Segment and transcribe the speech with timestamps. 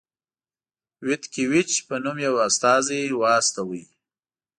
[1.07, 3.81] ویتکي ویچ په نوم یو استازی واستاوه.